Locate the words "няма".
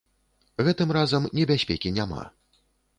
2.03-2.29